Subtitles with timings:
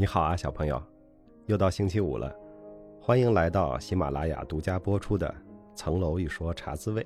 [0.00, 0.82] 你好啊，小朋友，
[1.44, 2.34] 又到星期五了，
[3.02, 5.28] 欢迎来到喜马拉雅独家播出的
[5.76, 7.02] 《层楼一说茶滋味》。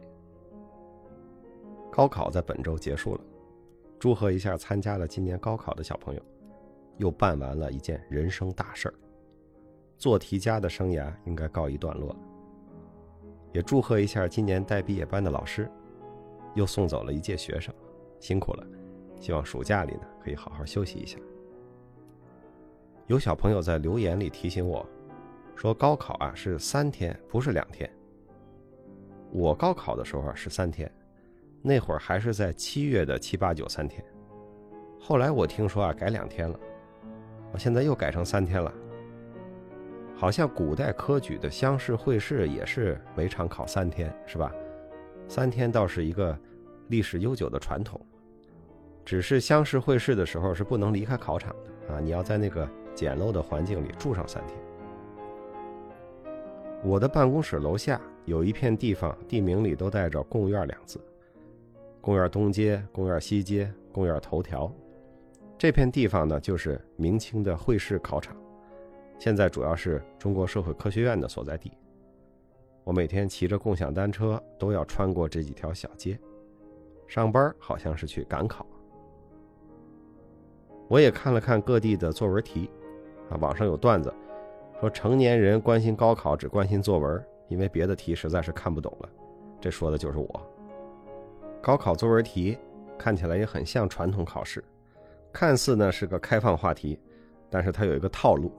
[1.90, 3.20] 高考在本周结束了，
[3.98, 6.22] 祝贺一下参加了今年高考的小朋友，
[6.98, 8.94] 又办完了一件人生大事儿，
[9.98, 12.14] 做题家的生涯应该告一段落。
[13.52, 15.68] 也祝贺一下今年带毕业班的老师，
[16.54, 17.74] 又送走了一届学生，
[18.20, 18.64] 辛苦了，
[19.18, 21.18] 希望暑假里呢可以好好休息一下。
[23.06, 24.84] 有小朋友在留言里提醒我，
[25.54, 27.90] 说高考啊是三天，不是两天。
[29.30, 30.90] 我高考的时候是三天，
[31.60, 34.02] 那会儿还是在七月的七八九三天。
[34.98, 36.58] 后来我听说啊改两天了，
[37.52, 38.72] 我现在又改成三天了。
[40.16, 44.50] 好像古代科举的乡试、会试也是每场考三天，是吧？
[45.28, 46.38] 三天倒是一个
[46.88, 48.00] 历史悠久的传统，
[49.04, 52.66] 只是乡试、会试的时候是不能离开考场的啊，你要在那个。
[52.94, 54.58] 简陋的环境里住上三天。
[56.82, 61.00] 我的办公室楼下有一片地方，地名里都带着“贡院”两字。
[62.00, 64.70] 贡院东街、贡院西街、贡院头条，
[65.56, 68.36] 这片地方呢，就是明清的会试考场，
[69.18, 71.72] 现在主要是中国社会科学院的所在地。
[72.82, 76.18] 我每天骑着共享单车都要穿过这几条小街，
[77.08, 78.66] 上班好像是去赶考。
[80.86, 82.70] 我也看了看各地的作文题。
[83.30, 84.12] 啊，网上有段子，
[84.80, 89.08] 说成年人关心高考只关心作文，因为别的题实在是看不懂了。
[89.60, 90.50] 这说的就是我。
[91.62, 92.58] 高考作文题
[92.98, 94.62] 看起来也很像传统考试，
[95.32, 97.00] 看似呢是个开放话题，
[97.48, 98.52] 但是它有一个套路，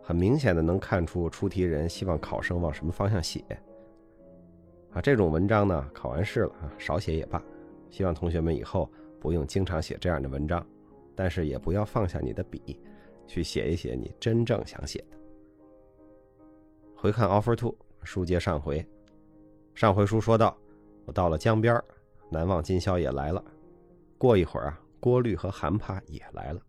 [0.00, 3.42] 很明显的能看出出题人希望考生往什么方向写。
[4.92, 7.42] 啊，这种文章呢考完试了啊，少写也罢。
[7.90, 8.88] 希望同学们以后
[9.20, 10.64] 不用经常写这样的文章，
[11.16, 12.78] 但是也不要放下你的笔。
[13.26, 15.16] 去写一写你真正想写的。
[16.96, 18.86] 回看 Offer Two 书接上回，
[19.74, 20.56] 上回书说到，
[21.04, 21.82] 我到了江边，
[22.30, 23.44] 难忘今宵也来了。
[24.16, 26.60] 过一会儿啊，郭律和韩帕也来了，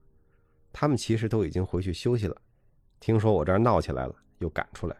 [0.73, 2.35] 他们其实都已经回去休息了。
[2.99, 4.97] 听说我这儿闹起来了，又赶出来，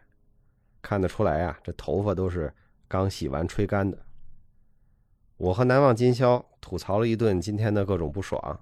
[0.80, 2.52] 看得出来啊，这头发都是
[2.88, 3.98] 刚洗完吹干的。
[5.36, 8.60] 我和难忘今宵吐槽了一顿今天的各种不爽。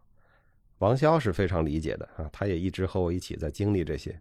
[0.78, 4.18] 王潇是非常理解的啊，他也一直和我一起在经历这些。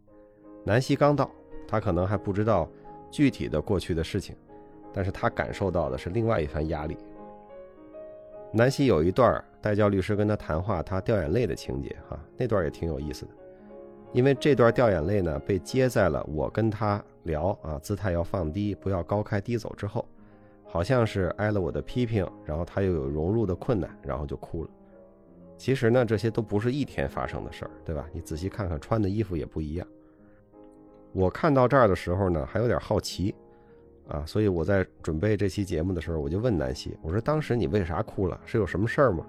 [0.63, 1.29] 南希刚到，
[1.67, 2.69] 他可能还不知道
[3.11, 4.35] 具体的过去的事情，
[4.93, 6.97] 但是他感受到的是另外一番压力。
[8.51, 13.31] 南希有一段代教律师跟他谈话，他掉眼泪的情节哈，那段也挺有意思的。
[14.11, 20.07] 因为这段掉眼泪呢，被接在了我跟他聊啊，姿态要放低，不要高开低走之后，
[20.65, 24.69] 好像是挨了我的批评，然后他又有融入的困难，然后就哭了。
[25.63, 28.05] 其实呢，这些都不是一天发生的事儿，对吧？
[28.11, 29.87] 你仔细看看，穿的衣服也不一样。
[31.13, 33.33] 我看到这儿的时候呢，还有点好奇，
[34.09, 38.37] 啊，所以我在准备这期节目的时候，我就问南希，我说：“当时你为啥哭了？
[38.45, 39.25] 是有什么事儿吗？”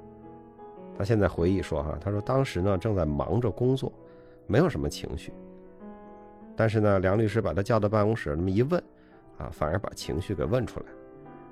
[0.99, 3.93] 他现在回忆说：“哈，他说当时呢正在忙着工作，
[4.49, 5.33] 没有什么情绪。
[6.57, 8.83] 但是呢，梁律师把他叫到办公室，那么一问，
[9.39, 10.87] 啊，反而把情绪给问出来。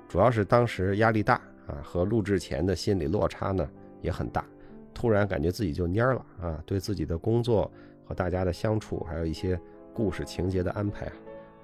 [0.09, 1.35] 主要是当时压力大
[1.67, 3.65] 啊，和录制前的心理落差呢
[4.01, 4.45] 也很大。
[4.93, 6.63] ”突然感觉自己就蔫了啊！
[6.65, 7.69] 对自己的工作
[8.05, 9.59] 和大家的相处，还有一些
[9.93, 11.13] 故事情节的安排啊，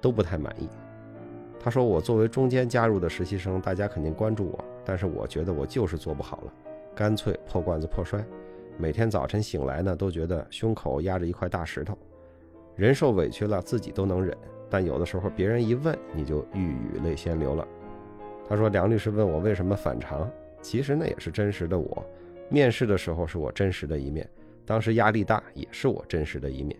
[0.00, 0.68] 都不太满意。
[1.62, 6.52] 他说：“我作为中间加入的实习生，大家肯定关注我，但是我觉得我就是做不好了，
[6.94, 8.24] 干脆破罐子破摔。
[8.78, 11.96] 每天早晨醒来呢，都觉得胸口压着一块大石头，
[12.76, 14.34] 人受委屈了自己都能忍，
[14.70, 17.68] 但有的时候别人一问，你就欲语泪先流了。”
[18.48, 20.30] 他说：“梁律师问我为什么反常，
[20.62, 22.04] 其实那也是真实的我。”
[22.50, 24.28] 面试的时候是我真实的一面，
[24.66, 26.76] 当时压力大也是我真实的一面。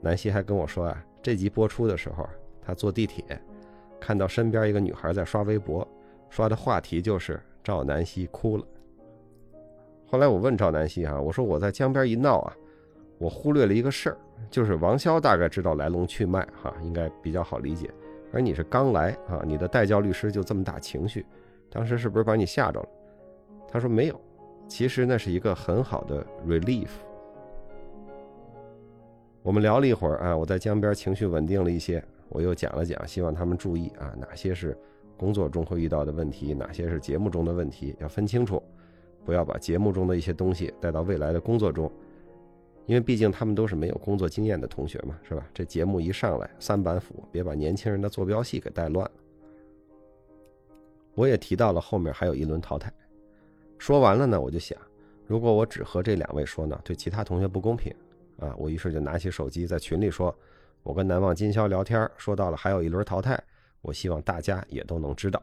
[0.00, 2.28] 南希还跟我说啊，这集播出的时候，
[2.60, 3.24] 他坐地铁，
[3.98, 5.86] 看到身边一个女孩在刷微博，
[6.28, 8.64] 刷的话题就是赵南希哭了。
[10.06, 12.54] 后来我问赵南希啊，我说我在江边一闹啊，
[13.18, 14.18] 我忽略了一个事儿，
[14.50, 17.90] 就是王潇大概知道来龙去脉哈，应该比较好理解，
[18.32, 21.24] 而你是刚来啊，你的代教律师就这么大情绪，
[21.70, 22.88] 当时是不是把你吓着了？
[23.66, 24.20] 他说没有。
[24.68, 26.88] 其实那是一个很好的 relief。
[29.42, 34.76] 我们聊了一会儿啊，我在江边情绪稳定了一些，我又讲了讲，希望他们注意啊，哪些是
[35.16, 38.62] 工作中会遇到的问题，哪些是节目中的问题，要分清楚，
[39.24, 41.90] 不要把节目中的一些东西带到未来的工作中，
[42.84, 45.48] 因为毕竟他们都是没有工作经验的同学嘛，是吧？
[45.54, 49.12] 这节目一上来三板斧，别把年轻人的坐标系给带乱了。
[51.14, 52.92] 我也提到了后面还有一轮淘汰。
[53.78, 54.76] 说完了呢，我就想，
[55.26, 57.94] 如果我只和这两位说呢，对其他同学不公平，
[58.38, 60.36] 啊，我于是就拿起手机在群里说
[60.82, 63.40] ：“我跟难忘今宵聊天，说到了还有一轮淘汰，
[63.80, 65.40] 我希望大家也都能知道。”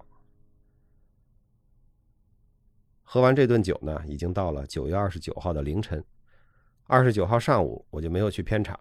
[3.03, 6.03] 喝完这顿酒呢，已经到了九月二十九号的凌晨。
[6.88, 8.77] 二十九号上午，我就没有去片场。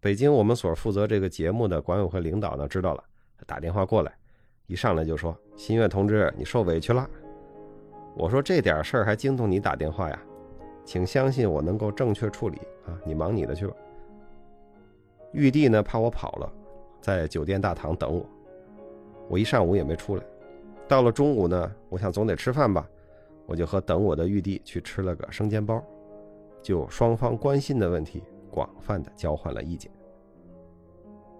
[0.00, 3.04] 北京我们所负责这个节目的管委会领导呢，知道了，
[3.46, 4.16] 打电话过来，
[4.66, 7.08] 一上来就说：“新月同志，你受委屈了。”
[8.16, 10.22] 我说：“这点事儿还惊动你打电话呀？
[10.84, 13.74] 请相信我能够正确处理啊，你忙你的去吧。”
[15.32, 16.52] 玉帝呢，怕我跑了，
[17.00, 18.24] 在酒店大堂等我。
[19.28, 20.22] 我一上午也没出来。
[20.86, 22.88] 到了中午呢，我想总得吃饭吧。
[23.46, 25.82] 我就和等我的玉帝去吃了个生煎包，
[26.62, 29.90] 就双方关心的问题广泛的交换了意见。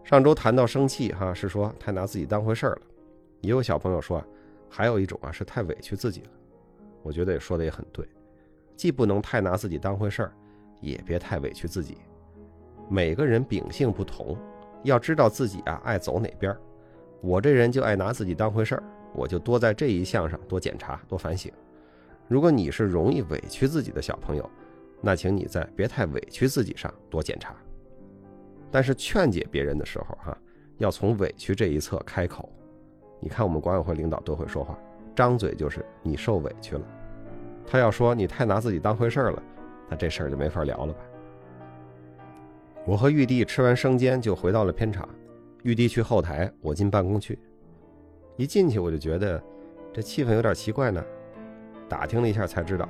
[0.02, 2.82] 上周谈到生气哈，是说太拿自己当回事儿了，
[3.40, 4.22] 也有小朋友说，
[4.68, 6.28] 还有一种啊是太委屈自己了。
[7.04, 8.08] 我觉得也说的也很对，
[8.74, 10.32] 既不能太拿自己当回事儿，
[10.80, 11.98] 也别太委屈自己。
[12.88, 14.36] 每个人秉性不同，
[14.82, 16.60] 要知道自己啊爱走哪边儿。
[17.20, 18.82] 我这人就爱拿自己当回事儿，
[19.14, 21.52] 我就多在这一项上多检查多反省。
[22.26, 24.50] 如果你是容易委屈自己的小朋友，
[25.02, 27.54] 那请你在别太委屈自己上多检查。
[28.70, 30.36] 但是劝解别人的时候，哈，
[30.78, 32.50] 要从委屈这一侧开口。
[33.20, 34.78] 你看我们管委会领导多会说话，
[35.14, 36.82] 张嘴就是你受委屈了。
[37.66, 39.42] 他要说你太拿自己当回事儿了，
[39.88, 41.00] 那这事儿就没法聊了吧？
[42.84, 45.08] 我和玉帝吃完生煎就回到了片场，
[45.62, 47.38] 玉帝去后台，我进办公区。
[48.36, 49.42] 一进去我就觉得
[49.92, 51.02] 这气氛有点奇怪呢。
[51.88, 52.88] 打听了一下才知道，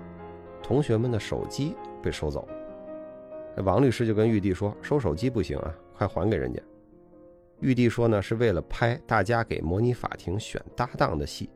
[0.63, 3.63] 同学们的手机被收走了。
[3.63, 6.61] 王律师就跟玉帝说：“收手机不行啊，快还给人家。”
[7.61, 11.49] 玉帝说呢，是为了拍大家给模拟法庭选搭档的戏，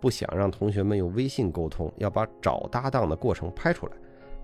[0.00, 3.92] 不想让同学们用微信沟通，要把找搭档的过程拍出来，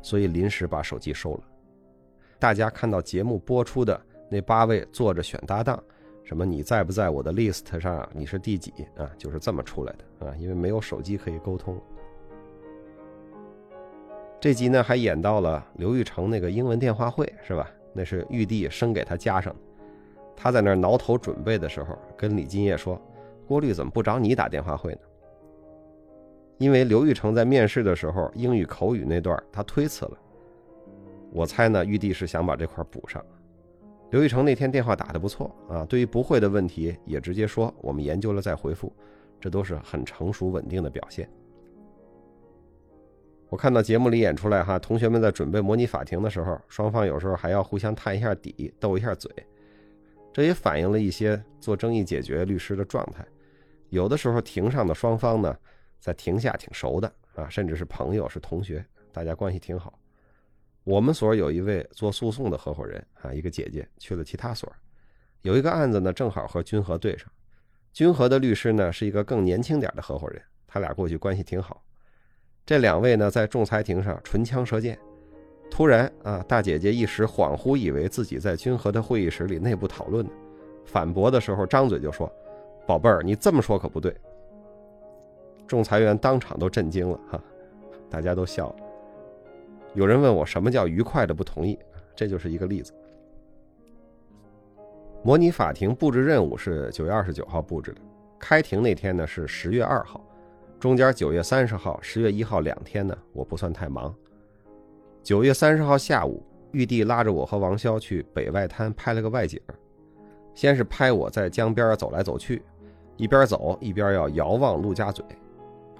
[0.01, 1.41] 所以临时把手机收了。
[2.39, 5.81] 大家看到节目播出的那八位坐着选搭档，
[6.25, 8.09] 什么你在不在我的 list 上？
[8.13, 9.11] 你是第几啊？
[9.17, 11.81] 就是这么出来的啊，因为没有手机可以沟通。
[14.41, 17.71] 这集呢还演到了刘玉成那个英文电话会是吧？
[17.93, 19.61] 那是玉帝生给他加上的。
[20.35, 23.01] 他在那儿挠头准备的时候，跟李金叶说
[23.47, 25.01] ：“郭律怎么不找你打电话会呢？”
[26.63, 30.17] 因为刘玉成在面试的时候英语口语那段他推辞了。
[31.33, 33.21] 我猜呢，玉帝是想把这块补上。
[34.13, 38.95] 刘玉成那天电话打得不错啊，对于不会的问题也直接说：“我们研究了再回复。”
[39.41, 41.29] 这都是很成熟稳定的表现。
[43.49, 49.29] 我看到节目里演出来哈，同学们在准备模拟法庭的时候，双方有时候还要互相探一下底，斗一下嘴，
[50.33, 53.27] 这也反映了一些做争议解决律师的状态。
[53.89, 55.55] 有的时候庭上的双方呢，
[56.03, 59.97] 在庭下挺熟的啊，甚至是朋友是同学，大家关系挺好。
[60.83, 64.69] 我们所有一位做诉讼的合伙人啊，一个姐姐去了其他所，
[65.43, 67.31] 有一个案子呢，正好和君和对上，
[67.93, 71.81] 君和的律师呢是一个更年轻点的合伙人，他俩过去关系挺好。
[72.67, 74.99] 这两位呢，在仲裁庭上唇枪舌剑，
[75.71, 80.33] 突然啊，大姐姐一时恍惚，以为自己在君和的会议室里内部讨论呢，
[80.85, 82.29] 反驳的时候张嘴就说
[82.89, 84.13] ：“宝贝儿，你这么说可不对。”
[85.67, 87.43] 仲裁员当场都震惊了哈，
[88.11, 88.77] 大家都笑了。
[89.95, 91.79] 有人问我什么叫愉快的不同意，
[92.15, 92.93] 这就是一个例子。
[95.23, 98.01] 模拟法庭布置任务是九月二十九号布置的，
[98.39, 100.21] 开庭那天呢是十月二号。
[100.81, 104.13] 中间九月三十号、十月一号两天呢，我不算太忙。
[105.23, 106.43] 九月三十号下午，
[106.73, 109.61] 玉帝拉着我和王潇去北外滩拍了个外景。
[110.55, 112.63] 先是拍我在江边走来走去，
[113.17, 115.25] 一边走一边要遥望陆家嘴，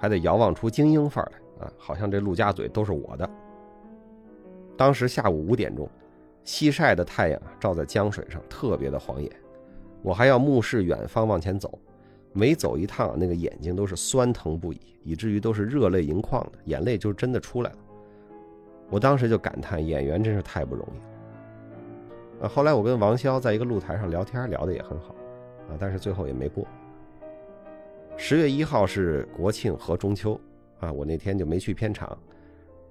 [0.03, 3.29] 还得遥望出精英范儿来啊，好像这陆家嘴都是我的。
[4.75, 5.89] 当时下午五点钟，
[6.43, 9.31] 西晒的太阳照在江水上，特别的晃眼。
[10.01, 11.79] 我还要目视远方往前走。
[12.33, 17.77] 每走一趟，那个眼睛都是酸疼不已，以至于都是热泪盈眶的，眼泪就真的出来了。
[18.89, 22.49] 我当时就感叹，演员真是太不容易了。
[22.49, 25.15] 后来我跟王潇在一个露台上聊天，聊得也很好，
[25.69, 26.61] 啊，但是最后也没播。
[28.15, 30.39] 十月一号是国庆和中秋，
[30.79, 32.17] 啊，我那天就没去片场，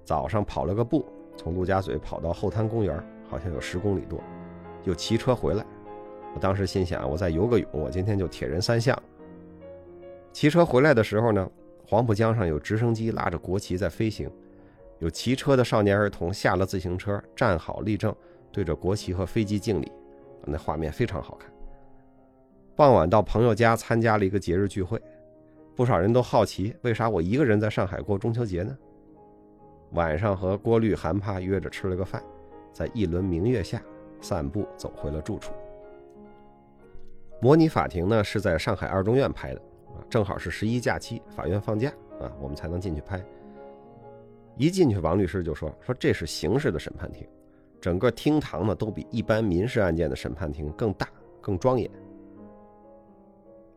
[0.03, 4.21] 早上跑了个步，从陆家嘴跑到后滩公园，好像有十公里多，
[4.83, 5.65] 又骑车回来。
[6.35, 8.97] 我当时心想，我再游个泳，我今天就铁人三项。
[10.31, 11.49] 骑车回来的时候呢，
[11.87, 14.29] 黄浦江上有直升机拉着国旗在飞行，
[14.99, 18.15] 有骑车的少年儿童下了自行车，站好立正，
[18.51, 19.91] 对着国旗和飞机敬礼，
[20.45, 21.51] 那画面非常好看。
[22.75, 24.99] 傍晚到朋友家参加了一个节日聚会，
[25.75, 28.77] 不少人都好奇为啥我一个人在上海过中秋节呢？
[29.91, 32.23] 晚上和郭律、韩帕约着吃了个饭，
[32.71, 33.81] 在一轮明月下
[34.21, 35.51] 散步走回了住处。
[37.41, 41.89] 模拟法庭呢是在上海二中院拍的啊，正好是十一假期，法院放假
[42.21, 43.23] 啊，我们才能进去拍。
[44.55, 47.27] 一进去，王律师就说：“说这是刑事的审判庭，
[47.81, 51.07] 整个厅堂呢都比一般民事案件的审判庭更大、
[51.41, 51.89] 更庄严。”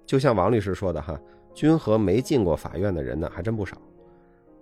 [0.07, 1.19] 就像王律师说的哈，
[1.57, 3.81] 君和没进过法院的人呢还真不少。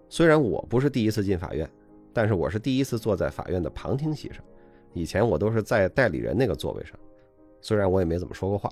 [0.08, 1.68] 虽然我不是第一次进法院，
[2.12, 4.44] 但是我是第一次坐在法院的旁听席上，
[4.92, 6.96] 以前我都是在代理人那个座位上，
[7.60, 8.70] 虽然我也没怎么说过话。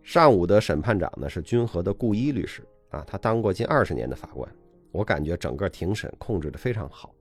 [0.00, 4.48] 上午的审判长呢是君和的顾一律师啊，他当过近二十年的法官。
[4.92, 7.12] 我感觉整个庭审控制的非常好，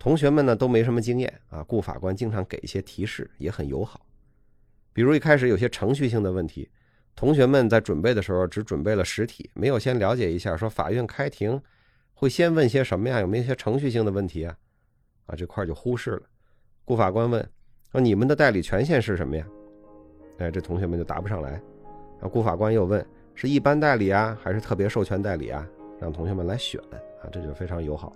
[0.00, 4.04] 同学们呢都没什么经验啊，顾法官经常给一些提示，也很友好。
[4.92, 6.68] 比如一开始有些程序性的问题，
[7.16, 11.60] 同学们在准备的时候只准备了实体，没有先了解一下说法院开庭
[12.12, 13.20] 会先问些什么呀？
[13.20, 14.54] 有没有一些程序性的问题啊？
[15.24, 16.22] 啊，这块就忽视了。
[16.84, 17.44] 顾法官问
[17.90, 19.46] ：“说你们的代理权限是什么呀？”
[20.38, 21.60] 哎，这同学们就答不上来。
[22.20, 23.04] 啊，顾法官又问
[23.34, 25.66] ：“是一般代理啊，还是特别授权代理啊？”
[25.98, 28.14] 让同学们来选啊，这就非常友好。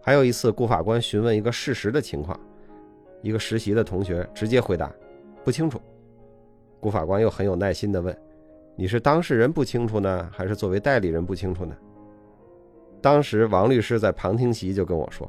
[0.00, 2.40] 还有一次，顾法官询问一个事实的情况，
[3.20, 4.90] 一个实习的同学直接回答
[5.44, 5.78] 不清楚。
[6.84, 8.14] 顾法官又很有耐心地问
[8.76, 11.74] ：“你是当事人不清楚呢，还是作为代理人不清楚呢？”
[13.00, 15.26] 当时王律师在旁听席就跟我说：“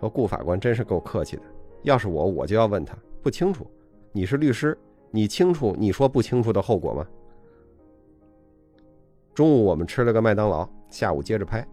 [0.00, 1.42] 说顾法官真是够客气的，
[1.84, 3.64] 要是我，我就要问他不清楚。
[4.10, 4.76] 你是律师，
[5.12, 7.06] 你清楚你说不清楚的后果吗？”
[9.32, 11.64] 中午我们吃了个麦当劳，下午接着拍。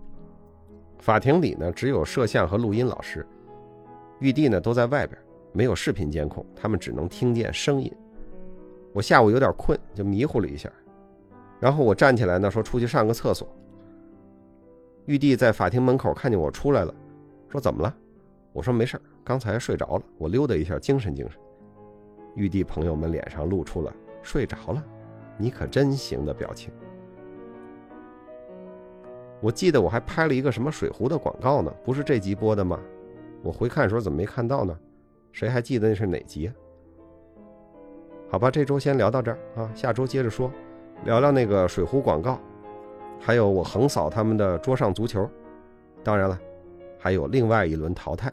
[1.00, 3.26] 法庭里呢只有摄像和录音老师，
[4.20, 5.20] 玉帝呢都在外边，
[5.54, 7.92] 没有视频监控，他们只能听见声音。
[8.94, 10.72] 我下午有点困，就迷糊了一下，
[11.60, 13.48] 然后我站起来呢说出去上个厕所。
[15.06, 16.94] 玉帝在法庭门口看见我出来了，
[17.50, 17.96] 说怎么了？
[18.54, 21.40] 我说没事刚才睡着了，我溜达一下，精神精神。
[22.36, 24.84] 玉帝朋友们脸上露出了睡着了，
[25.38, 26.72] 你可真行的表情。
[29.40, 31.72] 我记得我还拍了一个什么水壶的广告呢？
[31.86, 32.80] 不是这集播的吗？
[33.44, 34.78] 我回看的时候怎么没看到呢？
[35.32, 36.52] 谁还记得那是哪集？
[38.30, 40.52] 好吧，这周先聊到这儿啊，下周接着说，
[41.06, 42.38] 聊聊那个水壶广告，
[43.20, 45.30] 还有我横扫他们的桌上足球。
[46.04, 46.38] 当然了，
[47.00, 48.32] 还有另外一轮淘汰，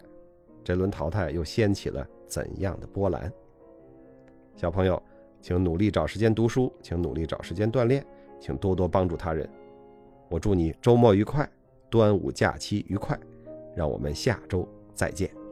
[0.65, 3.33] 这轮淘汰又掀起了怎样的波澜？
[4.57, 5.01] 小朋友，
[5.41, 8.05] 请努力找时间读书，请努力找时间锻炼，
[8.41, 9.49] 请多多帮助他人。
[10.29, 11.49] 我祝你周末愉快，
[11.89, 13.17] 端午假期愉快，
[13.77, 15.44] 让我们下周再见。